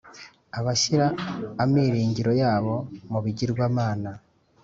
[0.59, 1.07] abashyira
[1.63, 2.75] amiringiro yabo
[3.11, 4.11] mu bigirwamana,